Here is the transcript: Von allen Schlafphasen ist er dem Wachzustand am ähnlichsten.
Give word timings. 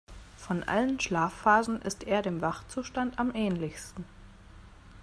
Von 0.35 0.63
allen 0.63 0.99
Schlafphasen 0.99 1.79
ist 1.79 2.05
er 2.07 2.23
dem 2.23 2.41
Wachzustand 2.41 3.19
am 3.19 3.35
ähnlichsten. 3.35 4.03